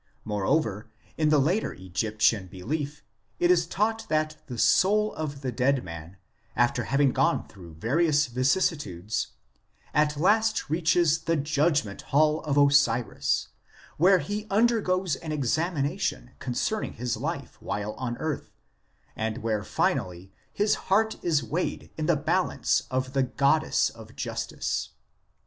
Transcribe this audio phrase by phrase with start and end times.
[0.25, 3.03] Moreover, in the later Egyptian belief
[3.37, 6.17] it is taught that the soul of the dead man,
[6.55, 9.27] after having gone through various vicissitudes,
[9.93, 13.49] at last reaches the judgement hall of Osiris,
[13.97, 18.49] where he undergoes an examination concerning his life while on earth,
[19.15, 24.89] and where finally his heart is weighed in the balance of the goddess of justice.